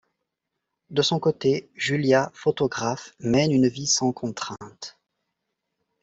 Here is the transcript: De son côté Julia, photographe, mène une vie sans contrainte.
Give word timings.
De 0.89 1.03
son 1.03 1.19
côté 1.19 1.69
Julia, 1.75 2.31
photographe, 2.33 3.13
mène 3.19 3.51
une 3.51 3.67
vie 3.67 3.85
sans 3.85 4.11
contrainte. 4.11 4.97